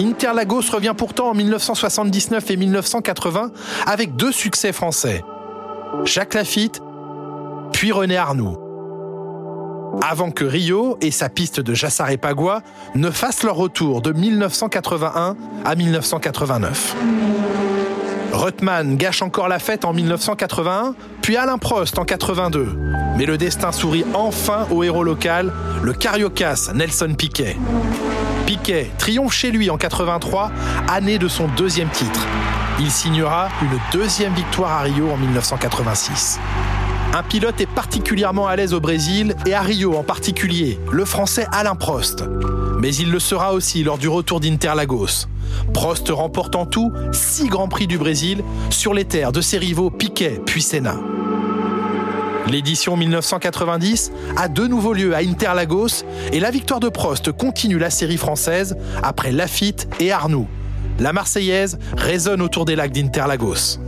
Interlagos 0.00 0.70
revient 0.72 0.94
pourtant 0.96 1.28
en 1.28 1.34
1979 1.34 2.50
et 2.50 2.56
1980 2.56 3.50
avec 3.86 4.16
deux 4.16 4.32
succès 4.32 4.72
français. 4.72 5.22
Jacques 6.04 6.34
Lafitte, 6.34 6.80
puis 7.72 7.92
René 7.92 8.16
Arnoux. 8.16 8.56
Avant 10.02 10.30
que 10.30 10.44
Rio 10.44 10.96
et 11.02 11.10
sa 11.10 11.28
piste 11.28 11.60
de 11.60 11.74
Jassare 11.74 12.16
Pagua 12.18 12.62
ne 12.94 13.10
fassent 13.10 13.42
leur 13.42 13.56
retour 13.56 14.00
de 14.00 14.12
1981 14.12 15.36
à 15.64 15.74
1989. 15.74 16.96
Ruttmann 18.32 18.96
gâche 18.96 19.22
encore 19.22 19.48
la 19.48 19.58
fête 19.58 19.84
en 19.84 19.92
1981, 19.92 20.94
puis 21.22 21.36
Alain 21.36 21.58
Prost 21.58 21.98
en 21.98 22.04
82. 22.04 22.76
Mais 23.16 23.26
le 23.26 23.36
destin 23.38 23.72
sourit 23.72 24.04
enfin 24.14 24.66
au 24.70 24.82
héros 24.82 25.04
local, 25.04 25.52
le 25.82 25.92
Cariocas 25.92 26.70
Nelson 26.74 27.14
Piquet. 27.16 27.56
Piquet 28.46 28.90
triomphe 28.98 29.34
chez 29.34 29.50
lui 29.50 29.70
en 29.70 29.76
83, 29.76 30.50
année 30.88 31.18
de 31.18 31.28
son 31.28 31.48
deuxième 31.48 31.90
titre. 31.90 32.26
Il 32.78 32.90
signera 32.90 33.48
une 33.62 33.78
deuxième 33.92 34.32
victoire 34.34 34.72
à 34.72 34.80
Rio 34.80 35.10
en 35.10 35.16
1986. 35.16 36.40
Un 37.12 37.24
pilote 37.24 37.60
est 37.60 37.66
particulièrement 37.66 38.46
à 38.46 38.54
l'aise 38.54 38.72
au 38.72 38.78
Brésil 38.78 39.34
et 39.44 39.52
à 39.52 39.62
Rio 39.62 39.96
en 39.96 40.04
particulier, 40.04 40.78
le 40.92 41.04
français 41.04 41.44
Alain 41.50 41.74
Prost. 41.74 42.24
Mais 42.78 42.94
il 42.94 43.10
le 43.10 43.18
sera 43.18 43.52
aussi 43.52 43.82
lors 43.82 43.98
du 43.98 44.08
retour 44.08 44.38
d'Interlagos. 44.38 45.26
Prost 45.74 46.08
remporte 46.10 46.54
en 46.54 46.66
tout 46.66 46.92
six 47.10 47.48
Grands 47.48 47.66
Prix 47.66 47.88
du 47.88 47.98
Brésil 47.98 48.44
sur 48.70 48.94
les 48.94 49.04
terres 49.04 49.32
de 49.32 49.40
ses 49.40 49.58
rivaux 49.58 49.90
Piquet 49.90 50.40
puis 50.46 50.62
Senna. 50.62 50.94
L'édition 52.46 52.96
1990 52.96 54.12
a 54.36 54.46
de 54.46 54.68
nouveau 54.68 54.92
lieu 54.92 55.12
à 55.12 55.18
Interlagos 55.18 56.04
et 56.32 56.38
la 56.38 56.52
victoire 56.52 56.78
de 56.78 56.88
Prost 56.88 57.32
continue 57.32 57.78
la 57.78 57.90
série 57.90 58.18
française 58.18 58.76
après 59.02 59.32
Lafitte 59.32 59.88
et 59.98 60.12
Arnoux. 60.12 60.46
La 61.00 61.12
Marseillaise 61.12 61.78
résonne 61.96 62.40
autour 62.40 62.66
des 62.66 62.76
lacs 62.76 62.92
d'Interlagos. 62.92 63.80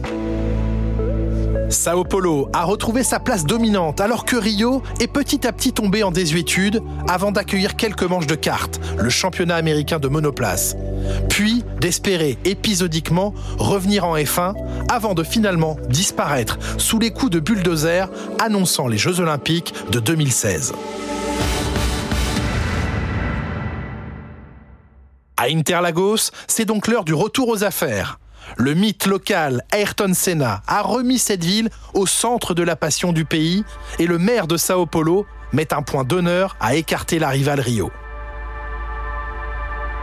Sao 1.72 2.04
Paulo 2.04 2.50
a 2.52 2.64
retrouvé 2.64 3.02
sa 3.02 3.18
place 3.18 3.44
dominante 3.44 4.00
alors 4.00 4.26
que 4.26 4.36
Rio 4.36 4.82
est 5.00 5.06
petit 5.06 5.46
à 5.46 5.52
petit 5.52 5.72
tombé 5.72 6.02
en 6.02 6.10
désuétude 6.10 6.82
avant 7.08 7.32
d'accueillir 7.32 7.76
quelques 7.76 8.02
manches 8.02 8.26
de 8.26 8.34
cartes, 8.34 8.78
le 8.98 9.08
championnat 9.08 9.56
américain 9.56 9.98
de 9.98 10.08
monoplace. 10.08 10.76
Puis 11.30 11.64
d'espérer 11.80 12.36
épisodiquement 12.44 13.34
revenir 13.58 14.04
en 14.04 14.16
F1 14.16 14.54
avant 14.90 15.14
de 15.14 15.24
finalement 15.24 15.76
disparaître 15.88 16.58
sous 16.78 16.98
les 16.98 17.10
coups 17.10 17.32
de 17.32 17.40
bulldozer 17.40 18.10
annonçant 18.38 18.86
les 18.86 18.98
Jeux 18.98 19.20
Olympiques 19.20 19.72
de 19.90 19.98
2016. 19.98 20.74
À 25.38 25.46
Interlagos, 25.46 26.30
c'est 26.46 26.66
donc 26.66 26.86
l'heure 26.86 27.04
du 27.04 27.14
retour 27.14 27.48
aux 27.48 27.64
affaires. 27.64 28.18
Le 28.56 28.74
mythe 28.74 29.06
local 29.06 29.62
Ayrton 29.72 30.12
Senna 30.14 30.62
a 30.66 30.82
remis 30.82 31.18
cette 31.18 31.44
ville 31.44 31.70
au 31.94 32.06
centre 32.06 32.54
de 32.54 32.62
la 32.62 32.76
passion 32.76 33.12
du 33.12 33.24
pays 33.24 33.64
et 33.98 34.06
le 34.06 34.18
maire 34.18 34.46
de 34.46 34.56
Sao 34.56 34.86
Paulo 34.86 35.26
met 35.52 35.72
un 35.72 35.82
point 35.82 36.04
d'honneur 36.04 36.56
à 36.60 36.74
écarter 36.74 37.18
la 37.18 37.28
rivale 37.28 37.60
Rio. 37.60 37.90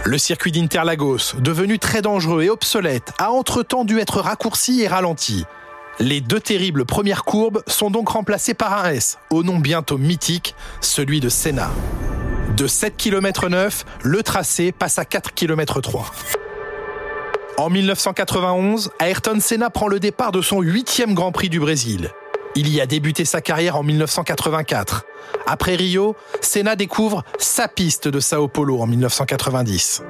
Le 0.06 0.18
circuit 0.18 0.52
d'Interlagos, 0.52 1.36
devenu 1.40 1.78
très 1.78 2.02
dangereux 2.02 2.44
et 2.44 2.50
obsolète, 2.50 3.12
a 3.20 3.32
entre-temps 3.32 3.84
dû 3.84 4.00
être 4.00 4.22
raccourci 4.22 4.82
et 4.82 4.88
ralenti. 4.88 5.46
Les 6.00 6.22
deux 6.22 6.40
terribles 6.40 6.86
premières 6.86 7.26
courbes 7.26 7.62
sont 7.68 7.92
donc 7.92 8.10
remplacées 8.10 8.54
par 8.54 8.86
un 8.86 8.92
S, 8.92 9.18
au 9.30 9.44
nom 9.44 9.60
bientôt 9.60 9.98
mythique, 9.98 10.56
celui 10.80 11.20
de 11.20 11.28
Senna. 11.28 11.70
De 12.56 12.68
7 12.68 12.96
km 12.96 13.50
9, 13.50 13.86
le 14.04 14.24
tracé 14.24 14.72
passe 14.72 14.98
à 14.98 15.06
4 15.06 15.34
km 15.34 15.82
3. 15.82 16.06
En 17.60 17.70
1991, 17.70 18.90
Ayrton 19.02 19.40
Senna 19.42 19.70
prend 19.70 19.90
le 19.90 20.00
départ 20.00 20.32
de 20.32 20.42
son 20.42 20.62
huitième 20.62 21.14
Grand 21.14 21.34
Prix 21.34 21.50
du 21.50 21.60
Brésil. 21.60 22.10
Il 22.56 22.74
y 22.74 22.80
a 22.80 22.86
débuté 22.86 23.26
sa 23.26 23.42
carrière 23.42 23.76
en 23.76 23.84
1984. 23.84 25.04
Après 25.46 25.76
Rio, 25.76 26.16
Senna 26.40 26.78
découvre 26.78 27.26
sa 27.38 27.68
piste 27.68 28.08
de 28.08 28.22
Sao 28.22 28.48
Paulo 28.48 28.80
en 28.80 28.88
1990. 28.88 30.04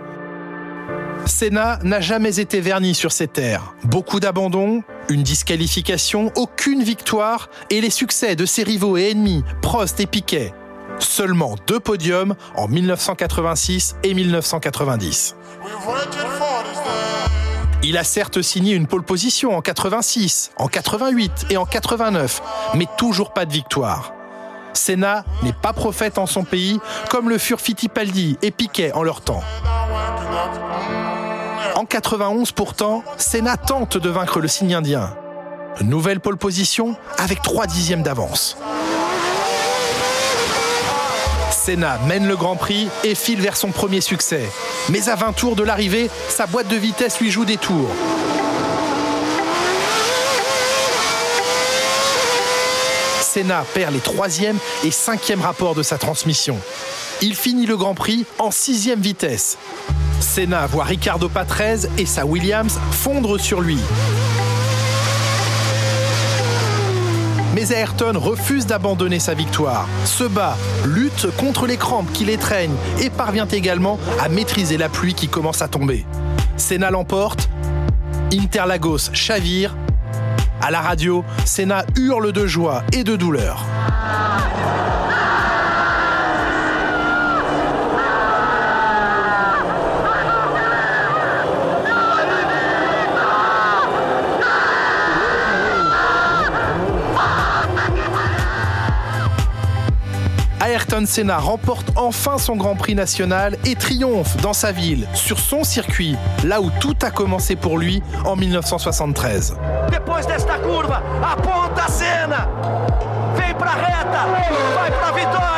Senna 1.25 1.79
n'a 1.81 1.99
jamais 2.01 2.39
été 2.39 2.61
verni 2.61 2.93
sur 2.93 3.11
ses 3.11 3.27
terres. 3.27 3.73
Beaucoup 3.83 4.19
d'abandons, 4.19 4.83
une 5.09 5.23
disqualification, 5.23 6.31
aucune 6.35 6.83
victoire 6.83 7.49
et 7.71 7.81
les 7.81 7.89
succès 7.89 8.35
de 8.35 8.45
ses 8.45 8.61
rivaux 8.61 8.95
et 8.95 9.09
ennemis, 9.09 9.43
Prost 9.63 9.99
et 9.99 10.05
Piquet. 10.05 10.53
Seulement 10.99 11.55
deux 11.65 11.79
podiums 11.79 12.35
en 12.55 12.67
1986 12.67 13.95
et 14.03 14.13
1990. 14.13 15.35
Il 17.81 17.97
a 17.97 18.03
certes 18.03 18.41
signé 18.41 18.75
une 18.75 18.87
pole 18.87 19.03
position 19.03 19.55
en 19.55 19.61
86, 19.61 20.51
en 20.57 20.67
88 20.67 21.45
et 21.49 21.57
en 21.57 21.65
89, 21.65 22.41
mais 22.75 22.87
toujours 22.97 23.31
pas 23.31 23.45
de 23.45 23.53
victoire. 23.53 24.13
Senna 24.73 25.23
n'est 25.43 25.53
pas 25.53 25.71
prophète 25.71 26.17
en 26.17 26.25
son 26.25 26.43
pays, 26.43 26.79
comme 27.09 27.29
le 27.29 27.37
furent 27.37 27.61
Fittipaldi 27.61 28.37
et 28.41 28.51
Piquet 28.51 28.91
en 28.93 29.03
leur 29.03 29.21
temps. 29.21 29.43
En 31.75 31.85
91 31.85 32.51
pourtant, 32.51 33.03
Senna 33.17 33.55
tente 33.55 33.97
de 33.97 34.09
vaincre 34.09 34.41
le 34.41 34.49
signe 34.49 34.75
indien. 34.75 35.15
Nouvelle 35.81 36.19
pole 36.19 36.37
position 36.37 36.97
avec 37.17 37.41
3 37.41 37.65
dixièmes 37.65 38.03
d'avance. 38.03 38.57
Senna 41.69 41.99
mène 42.07 42.27
le 42.27 42.35
Grand 42.35 42.55
Prix 42.55 42.87
et 43.03 43.13
file 43.13 43.41
vers 43.41 43.55
son 43.55 43.69
premier 43.69 44.01
succès. 44.01 44.41
Mais 44.89 45.07
à 45.07 45.15
20 45.15 45.33
tours 45.33 45.55
de 45.55 45.61
l'arrivée, 45.61 46.09
sa 46.27 46.47
boîte 46.47 46.67
de 46.67 46.75
vitesse 46.75 47.19
lui 47.19 47.29
joue 47.29 47.45
des 47.45 47.57
tours. 47.57 47.91
Senna 53.21 53.63
perd 53.75 53.93
les 53.93 53.99
troisième 53.99 54.57
et 54.83 54.89
cinquième 54.89 55.41
rapports 55.41 55.75
de 55.75 55.83
sa 55.83 55.99
transmission. 55.99 56.57
Il 57.21 57.35
finit 57.35 57.67
le 57.67 57.77
Grand 57.77 57.93
Prix 57.93 58.25
en 58.39 58.49
sixième 58.49 58.99
vitesse. 58.99 59.59
Senna 60.21 60.65
voit 60.65 60.85
Ricardo 60.85 61.29
Patrese 61.29 61.87
et 61.99 62.07
sa 62.07 62.25
Williams 62.25 62.79
fondre 62.89 63.39
sur 63.39 63.61
lui. 63.61 63.77
Mais 67.59 67.73
Ayrton 67.73 68.13
refuse 68.17 68.65
d'abandonner 68.67 69.19
sa 69.19 69.33
victoire, 69.33 69.85
se 70.05 70.23
bat, 70.23 70.55
lutte 70.85 71.27
contre 71.35 71.67
les 71.67 71.75
crampes 71.75 72.09
qui 72.13 72.23
l'étreignent 72.23 72.77
et 73.01 73.09
parvient 73.09 73.47
également 73.47 73.99
à 74.21 74.29
maîtriser 74.29 74.77
la 74.77 74.87
pluie 74.87 75.13
qui 75.13 75.27
commence 75.27 75.61
à 75.61 75.67
tomber. 75.67 76.05
Senna 76.55 76.89
l'emporte, 76.89 77.49
Interlagos 78.31 79.11
chavire. 79.11 79.75
À 80.61 80.71
la 80.71 80.79
radio, 80.79 81.25
Senna 81.43 81.83
hurle 81.97 82.31
de 82.31 82.47
joie 82.47 82.83
et 82.93 83.03
de 83.03 83.17
douleur. 83.17 83.65
Ayrton 100.69 101.07
Senna 101.07 101.39
remporte 101.39 101.87
enfin 101.95 102.37
son 102.37 102.55
Grand 102.55 102.75
Prix 102.75 102.93
national 102.93 103.57
et 103.65 103.73
triomphe 103.73 104.37
dans 104.37 104.53
sa 104.53 104.71
ville, 104.71 105.07
sur 105.15 105.39
son 105.39 105.63
circuit, 105.63 106.15
là 106.45 106.61
où 106.61 106.69
tout 106.79 106.95
a 107.01 107.09
commencé 107.09 107.55
pour 107.55 107.79
lui 107.79 108.03
en 108.23 108.35
1973. 108.35 109.55
Depois 109.91 110.21
desta 110.21 110.59
curva, 110.59 111.01
aponta 111.23 111.87
Senna. 111.87 112.47
Vem 113.35 113.55
pra 113.55 113.71
reta, 113.71 114.27
vai 114.75 114.91
pra 114.91 115.11
vitória. 115.11 115.49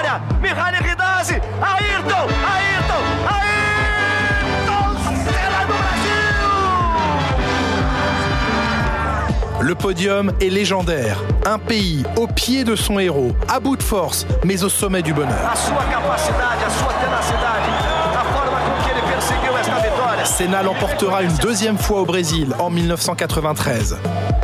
Ayrton, 1.61 2.27
Ayrton 2.31 2.70
Le 9.61 9.75
podium 9.75 10.31
est 10.41 10.49
légendaire. 10.49 11.21
Un 11.45 11.59
pays 11.59 12.03
au 12.17 12.25
pied 12.25 12.63
de 12.63 12.75
son 12.75 12.97
héros, 12.97 13.33
à 13.47 13.59
bout 13.59 13.77
de 13.77 13.83
force, 13.83 14.25
mais 14.43 14.63
au 14.63 14.69
sommet 14.69 15.03
du 15.03 15.13
bonheur. 15.13 15.53
Senna 20.25 20.63
l'emportera 20.63 21.21
une 21.21 21.35
deuxième 21.35 21.77
fois 21.77 22.01
au 22.01 22.05
Brésil 22.05 22.55
en 22.57 22.71
1993. 22.71 23.97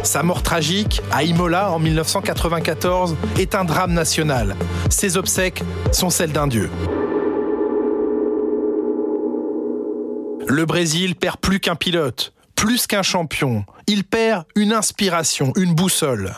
Sa 0.03 0.21
mort 0.21 0.43
tragique, 0.43 1.01
à 1.11 1.23
Imola 1.23 1.71
en 1.71 1.79
1994, 1.79 3.15
est 3.39 3.55
un 3.55 3.63
drame 3.63 3.93
national. 3.93 4.55
Ses 4.91 5.17
obsèques 5.17 5.63
sont 5.91 6.11
celles 6.11 6.31
d'un 6.31 6.45
dieu. 6.45 6.69
Le 10.47 10.65
Brésil 10.65 11.15
perd 11.15 11.37
plus 11.37 11.59
qu'un 11.59 11.75
pilote, 11.75 12.33
Plus 12.57 12.87
qu'un 12.87 13.03
champion, 13.03 13.63
il 13.85 14.03
perd 14.03 14.45
une 14.55 14.73
inspiration, 14.73 15.53
une 15.55 15.75
boussole. 15.75 16.33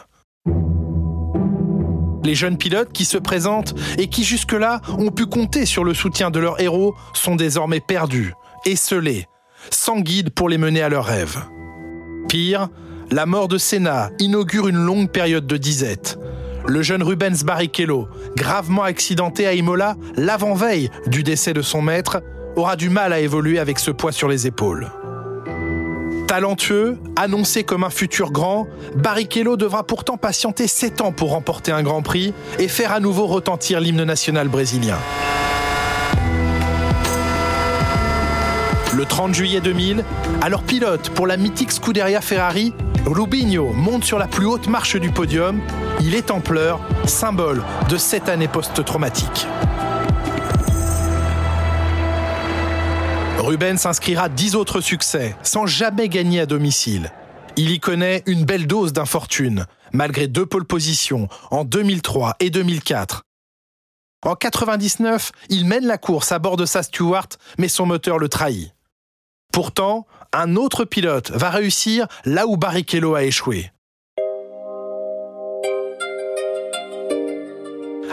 Les 2.25 2.35
jeunes 2.35 2.57
pilotes 2.57 2.91
qui 2.91 3.05
se 3.05 3.17
présentent 3.17 3.73
et 3.97 4.07
qui 4.07 4.25
jusque-là 4.25 4.81
ont 4.97 5.11
pu 5.11 5.25
compter 5.25 5.65
sur 5.65 5.85
le 5.85 5.93
soutien 5.93 6.29
de 6.29 6.39
leurs 6.39 6.59
héros 6.59 6.93
sont 7.13 7.37
désormais 7.37 7.79
perdus, 7.79 8.33
esselés, 8.65 9.27
sans 9.71 10.01
guide 10.01 10.31
pour 10.31 10.49
les 10.49 10.57
mener 10.57 10.81
à 10.81 10.89
leurs 10.89 11.05
rêves. 11.05 11.39
Pire, 12.27 12.67
la 13.09 13.25
mort 13.25 13.47
de 13.47 13.57
Senna 13.57 14.11
inaugure 14.19 14.67
une 14.67 14.75
longue 14.75 15.09
période 15.09 15.47
de 15.47 15.55
disette. 15.55 16.19
Le 16.67 16.81
jeune 16.81 17.01
Rubens 17.01 17.45
Barrichello, 17.45 18.09
gravement 18.35 18.83
accidenté 18.83 19.47
à 19.47 19.53
Imola 19.53 19.95
l'avant-veille 20.17 20.89
du 21.07 21.23
décès 21.23 21.53
de 21.53 21.61
son 21.61 21.81
maître, 21.81 22.21
aura 22.57 22.75
du 22.75 22.89
mal 22.89 23.13
à 23.13 23.21
évoluer 23.21 23.57
avec 23.57 23.79
ce 23.79 23.89
poids 23.89 24.11
sur 24.11 24.27
les 24.27 24.47
épaules. 24.47 24.91
Talentueux, 26.29 26.99
annoncé 27.15 27.63
comme 27.63 27.83
un 27.83 27.89
futur 27.89 28.31
grand, 28.31 28.67
Barrichello 28.95 29.57
devra 29.57 29.83
pourtant 29.83 30.15
patienter 30.15 30.67
7 30.67 31.01
ans 31.01 31.11
pour 31.11 31.31
remporter 31.31 31.71
un 31.71 31.81
Grand 31.81 32.03
Prix 32.03 32.35
et 32.59 32.67
faire 32.67 32.91
à 32.91 32.99
nouveau 32.99 33.25
retentir 33.25 33.79
l'hymne 33.79 34.03
national 34.03 34.47
brésilien. 34.47 34.99
Le 38.95 39.05
30 39.05 39.33
juillet 39.33 39.59
2000, 39.59 40.05
alors 40.43 40.61
pilote 40.61 41.09
pour 41.15 41.25
la 41.25 41.35
mythique 41.35 41.71
Scuderia 41.71 42.21
Ferrari, 42.21 42.75
Rubinho 43.07 43.73
monte 43.73 44.03
sur 44.03 44.19
la 44.19 44.27
plus 44.27 44.45
haute 44.45 44.67
marche 44.67 44.97
du 44.97 45.09
podium. 45.09 45.59
Il 45.99 46.13
est 46.13 46.29
en 46.29 46.41
pleurs, 46.41 46.79
symbole 47.05 47.63
de 47.89 47.97
cette 47.97 48.29
année 48.29 48.47
post-traumatique. 48.47 49.47
Rubens 53.49 53.83
inscrira 53.87 54.29
10 54.29 54.55
autres 54.55 54.79
succès, 54.79 55.35
sans 55.41 55.65
jamais 55.65 56.07
gagner 56.07 56.41
à 56.41 56.45
domicile. 56.45 57.11
Il 57.57 57.71
y 57.71 57.79
connaît 57.79 58.21
une 58.27 58.45
belle 58.45 58.67
dose 58.67 58.93
d'infortune, 58.93 59.65
malgré 59.91 60.27
deux 60.27 60.45
pôles 60.45 60.65
positions 60.65 61.27
en 61.49 61.63
2003 61.63 62.35
et 62.41 62.51
2004. 62.51 63.23
En 64.23 64.35
99, 64.35 65.31
il 65.49 65.65
mène 65.65 65.87
la 65.87 65.97
course 65.97 66.31
à 66.31 66.37
bord 66.37 66.57
de 66.57 66.67
sa 66.67 66.83
Stewart, 66.83 67.29
mais 67.57 67.69
son 67.69 67.87
moteur 67.87 68.19
le 68.19 68.29
trahit. 68.29 68.75
Pourtant, 69.51 70.05
un 70.31 70.55
autre 70.55 70.85
pilote 70.85 71.31
va 71.31 71.49
réussir 71.49 72.05
là 72.25 72.45
où 72.45 72.55
Barrichello 72.55 73.15
a 73.15 73.23
échoué. 73.23 73.71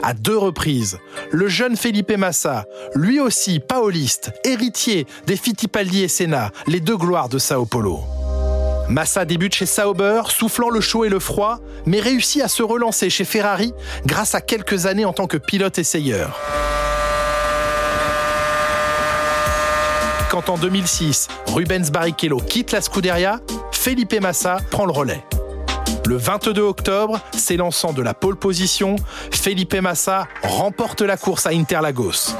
À 0.07 0.15
deux 0.15 0.39
reprises. 0.39 0.99
Le 1.33 1.49
jeune 1.49 1.77
Felipe 1.77 2.13
Massa, 2.17 2.65
lui 2.95 3.19
aussi 3.19 3.59
paoliste, 3.59 4.31
héritier 4.45 5.05
des 5.27 5.37
Fittipaldi 5.37 6.05
et 6.05 6.09
Senna, 6.09 6.53
les 6.69 6.79
deux 6.79 6.97
gloires 6.97 7.29
de 7.29 7.39
Sao 7.39 7.67
Paulo. 7.67 8.05
Massa 8.89 9.25
débute 9.25 9.57
chez 9.57 9.67
Sauber, 9.67 10.23
soufflant 10.29 10.71
le 10.71 10.81
chaud 10.81 11.05
et 11.05 11.09
le 11.09 11.19
froid, 11.19 11.59
mais 11.87 11.99
réussit 11.99 12.41
à 12.41 12.47
se 12.47 12.63
relancer 12.63 13.11
chez 13.11 13.25
Ferrari 13.25 13.75
grâce 14.07 14.37
à 14.37 14.41
quelques 14.41 14.87
années 14.87 15.05
en 15.05 15.13
tant 15.13 15.27
que 15.27 15.39
pilote 15.39 15.77
essayeur. 15.81 16.39
Quand 20.31 20.51
en 20.51 20.57
2006, 20.57 21.27
Rubens 21.49 21.91
Barrichello 21.91 22.39
quitte 22.39 22.71
la 22.71 22.81
Scuderia, 22.81 23.41
Felipe 23.73 24.21
Massa 24.21 24.59
prend 24.71 24.87
le 24.87 24.93
relais. 24.93 25.25
Le 26.07 26.17
22 26.17 26.63
octobre, 26.63 27.21
s'élançant 27.37 27.93
de 27.93 28.03
la 28.03 28.15
pole 28.15 28.37
position, 28.37 28.97
Felipe 29.33 29.75
Massa 29.75 30.29
remporte 30.43 31.03
la 31.03 31.17
course 31.17 31.47
à 31.47 31.51
Interlagos. 31.51 32.35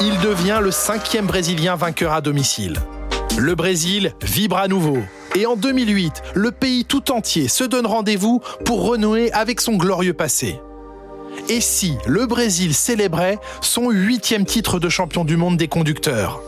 Il 0.00 0.18
devient 0.20 0.60
le 0.62 0.70
cinquième 0.70 1.26
Brésilien 1.26 1.74
vainqueur 1.74 2.12
à 2.12 2.20
domicile. 2.20 2.76
Le 3.38 3.54
Brésil 3.54 4.12
vibre 4.22 4.56
à 4.56 4.68
nouveau. 4.68 4.98
Et 5.34 5.46
en 5.46 5.56
2008, 5.56 6.22
le 6.34 6.52
pays 6.52 6.84
tout 6.84 7.10
entier 7.10 7.48
se 7.48 7.64
donne 7.64 7.86
rendez-vous 7.86 8.40
pour 8.64 8.86
renouer 8.86 9.32
avec 9.32 9.60
son 9.60 9.74
glorieux 9.76 10.14
passé. 10.14 10.60
Et 11.48 11.60
si 11.60 11.96
le 12.06 12.26
Brésil 12.26 12.72
célébrait 12.72 13.38
son 13.60 13.90
huitième 13.90 14.44
titre 14.44 14.78
de 14.78 14.88
champion 14.88 15.24
du 15.24 15.36
monde 15.36 15.56
des 15.56 15.68
conducteurs? 15.68 16.40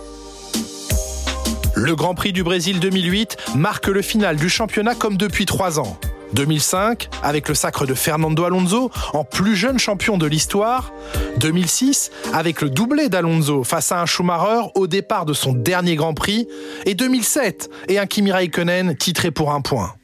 Le 1.78 1.94
Grand 1.94 2.14
Prix 2.14 2.32
du 2.32 2.42
Brésil 2.42 2.80
2008 2.80 3.36
marque 3.54 3.86
le 3.86 4.02
final 4.02 4.36
du 4.36 4.48
championnat 4.48 4.94
comme 4.94 5.16
depuis 5.16 5.46
trois 5.46 5.78
ans. 5.78 5.96
2005, 6.32 7.08
avec 7.22 7.48
le 7.48 7.54
sacre 7.54 7.86
de 7.86 7.94
Fernando 7.94 8.44
Alonso 8.44 8.90
en 9.14 9.24
plus 9.24 9.56
jeune 9.56 9.78
champion 9.78 10.18
de 10.18 10.26
l'histoire. 10.26 10.92
2006, 11.38 12.10
avec 12.34 12.60
le 12.60 12.68
doublé 12.68 13.08
d'Alonso 13.08 13.64
face 13.64 13.92
à 13.92 14.02
un 14.02 14.06
Schumacher 14.06 14.68
au 14.74 14.86
départ 14.86 15.24
de 15.24 15.32
son 15.32 15.52
dernier 15.52 15.94
Grand 15.94 16.14
Prix. 16.14 16.48
Et 16.84 16.94
2007, 16.94 17.70
et 17.88 17.98
un 17.98 18.06
Kimi 18.06 18.32
Raikkonen 18.32 18.96
titré 18.96 19.30
pour 19.30 19.52
un 19.52 19.60
point. 19.60 19.94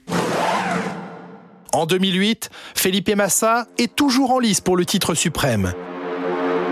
En 1.73 1.87
2008, 1.87 2.51
Felipe 2.77 3.15
Massa 3.17 3.67
est 3.79 3.95
toujours 3.95 4.31
en 4.31 4.39
lice 4.39 4.61
pour 4.61 4.77
le 4.77 4.87
titre 4.87 5.15
suprême. 5.15 5.73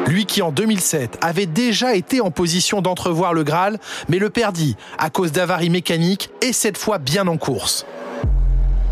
Lui 0.07 0.27
qui 0.27 0.43
en 0.43 0.53
2007 0.53 1.19
avait 1.23 1.47
déjà 1.47 1.95
été 1.95 2.21
en 2.21 2.31
position 2.31 2.83
d'entrevoir 2.83 3.35
le 3.35 3.45
Graal, 3.45 3.79
mais 4.09 4.19
le 4.19 4.31
perdit 4.31 4.77
à 4.99 5.11
cause 5.11 5.33
d'avaries 5.33 5.71
mécaniques 5.71 6.31
et 6.43 6.53
cette 6.53 6.77
fois 6.77 6.99
bien 6.99 7.27
en 7.29 7.37
course. 7.37 7.87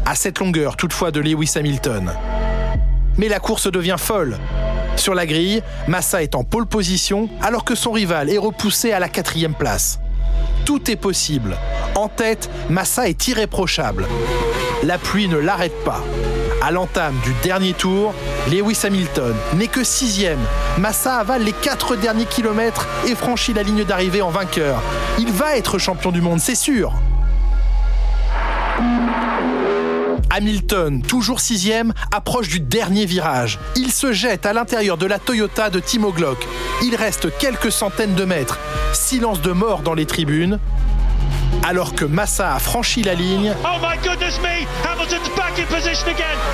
À 0.06 0.14
cette 0.14 0.38
longueur 0.38 0.76
toutefois 0.76 1.10
de 1.10 1.20
Lewis 1.20 1.52
Hamilton. 1.56 2.12
Mais 3.18 3.28
la 3.28 3.40
course 3.40 3.70
devient 3.70 3.96
folle. 3.98 4.38
Sur 4.96 5.14
la 5.14 5.26
grille, 5.26 5.62
Massa 5.88 6.22
est 6.22 6.34
en 6.34 6.44
pole 6.44 6.66
position 6.66 7.28
alors 7.42 7.64
que 7.64 7.74
son 7.74 7.92
rival 7.92 8.30
est 8.30 8.38
repoussé 8.38 8.92
à 8.92 8.98
la 8.98 9.08
quatrième 9.08 9.54
place. 9.54 9.98
Tout 10.64 10.90
est 10.90 10.96
possible. 10.96 11.56
En 11.96 12.08
tête, 12.08 12.50
Massa 12.68 13.08
est 13.08 13.28
irréprochable. 13.28 14.06
La 14.84 14.98
pluie 14.98 15.28
ne 15.28 15.38
l'arrête 15.38 15.84
pas. 15.84 16.02
À 16.62 16.70
l'entame 16.70 17.14
du 17.24 17.32
dernier 17.42 17.72
tour, 17.72 18.12
Lewis 18.50 18.80
Hamilton 18.84 19.34
n'est 19.56 19.66
que 19.66 19.82
sixième. 19.82 20.38
Massa 20.78 21.16
avale 21.16 21.42
les 21.42 21.54
quatre 21.54 21.96
derniers 21.96 22.26
kilomètres 22.26 22.86
et 23.06 23.14
franchit 23.14 23.54
la 23.54 23.62
ligne 23.62 23.84
d'arrivée 23.84 24.20
en 24.20 24.28
vainqueur. 24.28 24.82
Il 25.18 25.32
va 25.32 25.56
être 25.56 25.78
champion 25.78 26.12
du 26.12 26.20
monde, 26.20 26.38
c'est 26.38 26.54
sûr. 26.54 26.92
Hamilton, 30.28 31.02
toujours 31.02 31.40
sixième, 31.40 31.94
approche 32.12 32.48
du 32.48 32.60
dernier 32.60 33.06
virage. 33.06 33.58
Il 33.74 33.90
se 33.90 34.12
jette 34.12 34.44
à 34.44 34.52
l'intérieur 34.52 34.98
de 34.98 35.06
la 35.06 35.18
Toyota 35.18 35.70
de 35.70 35.80
Timo 35.80 36.12
Glock. 36.12 36.46
Il 36.82 36.94
reste 36.94 37.36
quelques 37.38 37.72
centaines 37.72 38.14
de 38.14 38.24
mètres. 38.24 38.58
Silence 38.92 39.40
de 39.40 39.52
mort 39.52 39.80
dans 39.80 39.94
les 39.94 40.06
tribunes 40.06 40.60
alors 41.62 41.94
que 41.94 42.04
Massa 42.04 42.54
a 42.54 42.58
franchi 42.58 43.02
la 43.02 43.14
ligne. 43.14 43.54
Oh 43.64 43.86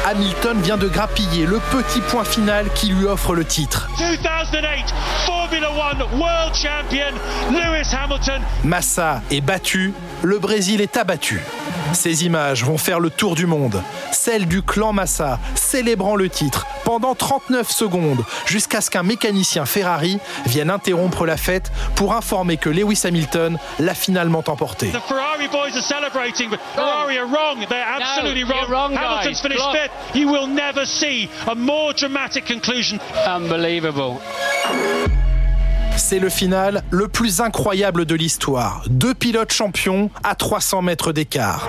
Hamilton 0.07 0.61
vient 0.63 0.77
de 0.77 0.89
grappiller 0.89 1.47
le 1.47 1.59
petit 1.71 2.01
point 2.01 2.25
final 2.25 2.67
qui 2.75 2.89
lui 2.89 3.07
offre 3.07 3.35
le 3.35 3.45
titre. 3.45 3.89
2008 3.99 4.95
Formula 5.27 5.71
World 5.71 6.55
Champion 6.55 7.15
Lewis 7.51 7.95
Hamilton. 7.95 8.43
Massa 8.65 9.23
est 9.31 9.41
battu, 9.41 9.93
le 10.23 10.39
Brésil 10.39 10.81
est 10.81 10.97
abattu. 10.97 11.41
Ces 11.93 12.25
images 12.25 12.65
vont 12.65 12.79
faire 12.79 13.01
le 13.01 13.11
tour 13.11 13.35
du 13.35 13.47
monde. 13.47 13.83
Celle 14.13 14.47
du 14.47 14.63
clan 14.63 14.93
Massa 14.93 15.39
célébrant 15.55 16.17
le 16.17 16.29
titre 16.29 16.67
pendant 16.87 17.17
39 17.17 17.69
secondes 17.69 18.25
jusqu'à 18.47 18.81
ce 18.81 18.91
qu'un 18.91 19.03
mécanicien 19.03 19.67
Ferrari 19.67 20.21
vienne 20.47 20.71
interrompre 20.71 21.27
la 21.27 21.37
fête 21.37 21.73
pour 21.97 22.15
informer 22.15 22.57
que 22.59 22.71
Lewis 22.71 23.01
Hamilton 23.05 23.59
l'a 23.81 23.95
finalement 23.95 24.45
emporté. 24.47 24.91
The 24.93 25.01
Ferrari 25.09 25.49
boys 25.49 25.77
are 25.77 25.83
celebrating, 25.83 26.49
but 26.49 26.61
Ferrari 26.77 27.19
are 27.19 27.27
wrong. 27.27 27.67
They're 27.69 27.85
absolutely 27.85 28.45
no, 28.45 28.51
wrong. 28.51 28.71
wrong 28.71 28.95
Hamilton's 28.95 29.41
finished 29.41 29.61
wrong. 29.61 29.75
fifth. 29.75 30.15
You 30.15 30.29
will 30.29 30.47
never 30.47 30.87
see 30.87 31.29
a 31.49 31.57
more 31.57 31.93
dramatic 31.93 32.47
conclusion. 32.47 33.01
Unbelievable. 33.27 34.21
C'est 35.97 36.21
le 36.21 36.29
final 36.29 36.85
le 36.91 37.09
plus 37.09 37.41
incroyable 37.41 38.05
de 38.05 38.15
l'histoire. 38.15 38.85
Deux 38.87 39.15
pilotes 39.15 39.53
champions 39.53 40.09
à 40.23 40.37
300 40.37 40.83
mètres 40.83 41.13
d'écart. 41.13 41.69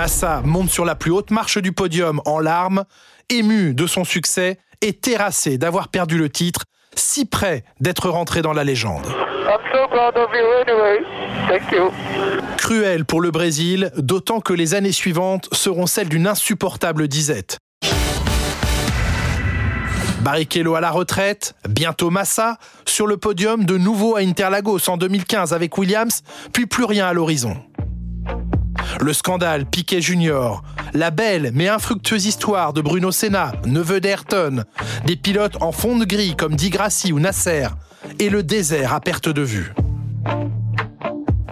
Massa 0.00 0.40
monte 0.46 0.70
sur 0.70 0.86
la 0.86 0.94
plus 0.94 1.10
haute 1.10 1.30
marche 1.30 1.58
du 1.58 1.72
podium 1.72 2.22
en 2.24 2.38
larmes, 2.40 2.84
ému 3.28 3.74
de 3.74 3.86
son 3.86 4.04
succès 4.04 4.56
et 4.80 4.94
terrassé 4.94 5.58
d'avoir 5.58 5.88
perdu 5.88 6.16
le 6.16 6.30
titre, 6.30 6.64
si 6.94 7.26
près 7.26 7.64
d'être 7.82 8.08
rentré 8.08 8.40
dans 8.40 8.54
la 8.54 8.64
légende. 8.64 9.06
Cruel 12.56 13.04
pour 13.04 13.20
le 13.20 13.30
Brésil, 13.30 13.92
d'autant 13.98 14.40
que 14.40 14.54
les 14.54 14.72
années 14.72 14.90
suivantes 14.92 15.50
seront 15.52 15.86
celles 15.86 16.08
d'une 16.08 16.26
insupportable 16.26 17.06
disette. 17.06 17.58
Barrichello 20.22 20.76
à 20.76 20.80
la 20.80 20.90
retraite, 20.90 21.54
bientôt 21.68 22.08
Massa, 22.08 22.56
sur 22.86 23.06
le 23.06 23.18
podium 23.18 23.66
de 23.66 23.76
nouveau 23.76 24.16
à 24.16 24.20
Interlagos 24.20 24.88
en 24.88 24.96
2015 24.96 25.52
avec 25.52 25.76
Williams, 25.76 26.22
puis 26.54 26.64
plus 26.64 26.84
rien 26.84 27.06
à 27.06 27.12
l'horizon. 27.12 27.56
Le 28.98 29.12
scandale 29.12 29.66
Piquet 29.66 30.00
Junior, 30.00 30.62
la 30.94 31.10
belle 31.10 31.52
mais 31.54 31.68
infructueuse 31.68 32.26
histoire 32.26 32.72
de 32.72 32.80
Bruno 32.80 33.12
Senna, 33.12 33.52
neveu 33.66 34.00
d'Ayrton, 34.00 34.64
des 35.06 35.16
pilotes 35.16 35.56
en 35.60 35.72
fond 35.72 35.96
de 35.96 36.04
gris 36.04 36.34
comme 36.36 36.56
Di 36.56 36.70
Grassi 36.70 37.12
ou 37.12 37.20
Nasser, 37.20 37.68
et 38.18 38.28
le 38.28 38.42
désert 38.42 38.92
à 38.92 39.00
perte 39.00 39.28
de 39.28 39.42
vue. 39.42 39.72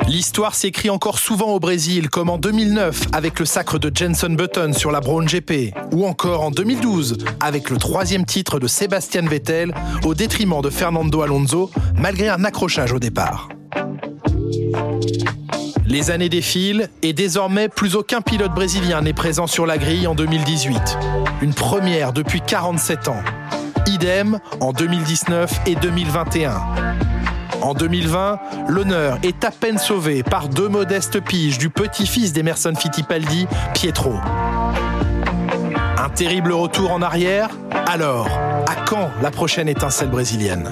L'histoire 0.08 0.54
s'écrit 0.54 0.88
encore 0.88 1.18
souvent 1.18 1.52
au 1.52 1.60
Brésil, 1.60 2.08
comme 2.08 2.30
en 2.30 2.38
2009 2.38 3.08
avec 3.12 3.38
le 3.38 3.44
sacre 3.44 3.78
de 3.78 3.94
Jenson 3.94 4.30
Button 4.30 4.72
sur 4.72 4.90
la 4.90 5.00
Brown 5.00 5.26
GP, 5.26 5.74
ou 5.92 6.06
encore 6.06 6.42
en 6.42 6.50
2012 6.50 7.18
avec 7.40 7.68
le 7.68 7.76
troisième 7.76 8.24
titre 8.24 8.58
de 8.58 8.66
Sébastien 8.66 9.22
Vettel 9.22 9.74
au 10.04 10.14
détriment 10.14 10.62
de 10.62 10.70
Fernando 10.70 11.20
Alonso, 11.20 11.70
malgré 11.94 12.30
un 12.30 12.42
accrochage 12.44 12.92
au 12.92 12.98
départ. 12.98 13.50
Les 15.88 16.10
années 16.10 16.28
défilent 16.28 16.90
et 17.00 17.14
désormais 17.14 17.70
plus 17.70 17.96
aucun 17.96 18.20
pilote 18.20 18.52
brésilien 18.52 19.00
n'est 19.00 19.14
présent 19.14 19.46
sur 19.46 19.64
la 19.64 19.78
grille 19.78 20.06
en 20.06 20.14
2018. 20.14 20.98
Une 21.40 21.54
première 21.54 22.12
depuis 22.12 22.42
47 22.42 23.08
ans. 23.08 23.22
Idem 23.86 24.38
en 24.60 24.72
2019 24.72 25.60
et 25.66 25.76
2021. 25.76 26.60
En 27.62 27.72
2020, 27.72 28.38
l'honneur 28.68 29.18
est 29.22 29.42
à 29.44 29.50
peine 29.50 29.78
sauvé 29.78 30.22
par 30.22 30.48
deux 30.48 30.68
modestes 30.68 31.20
piges 31.20 31.56
du 31.56 31.70
petit-fils 31.70 32.34
d'Emerson 32.34 32.74
Fittipaldi, 32.78 33.46
Pietro. 33.72 34.12
Un 35.96 36.08
terrible 36.10 36.52
retour 36.52 36.92
en 36.92 37.00
arrière 37.00 37.48
Alors, 37.86 38.28
à 38.68 38.84
quand 38.86 39.10
la 39.22 39.30
prochaine 39.30 39.68
étincelle 39.68 40.10
brésilienne? 40.10 40.70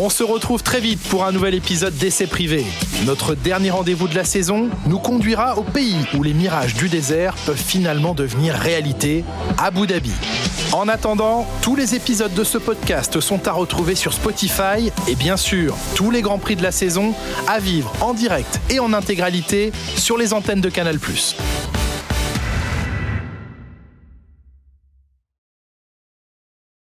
On 0.00 0.10
se 0.10 0.22
retrouve 0.22 0.62
très 0.62 0.80
vite 0.80 1.00
pour 1.08 1.24
un 1.24 1.32
nouvel 1.32 1.54
épisode 1.54 1.96
d'Essai 1.96 2.28
privé. 2.28 2.64
Notre 3.04 3.34
dernier 3.34 3.70
rendez-vous 3.70 4.06
de 4.06 4.14
la 4.14 4.24
saison 4.24 4.68
nous 4.86 5.00
conduira 5.00 5.58
au 5.58 5.62
pays 5.62 5.96
où 6.16 6.22
les 6.22 6.34
mirages 6.34 6.74
du 6.74 6.88
désert 6.88 7.34
peuvent 7.46 7.56
finalement 7.56 8.14
devenir 8.14 8.54
réalité, 8.54 9.24
Abu 9.58 9.88
Dhabi. 9.88 10.12
En 10.72 10.86
attendant, 10.86 11.46
tous 11.62 11.74
les 11.74 11.96
épisodes 11.96 12.32
de 12.32 12.44
ce 12.44 12.58
podcast 12.58 13.18
sont 13.18 13.48
à 13.48 13.52
retrouver 13.52 13.96
sur 13.96 14.12
Spotify 14.12 14.92
et 15.08 15.16
bien 15.16 15.36
sûr, 15.36 15.74
tous 15.96 16.12
les 16.12 16.22
grands 16.22 16.38
prix 16.38 16.54
de 16.54 16.62
la 16.62 16.72
saison 16.72 17.12
à 17.48 17.58
vivre 17.58 17.92
en 18.00 18.14
direct 18.14 18.60
et 18.70 18.78
en 18.78 18.92
intégralité 18.92 19.72
sur 19.96 20.16
les 20.16 20.32
antennes 20.32 20.60
de 20.60 20.70
Canal+. 20.70 20.98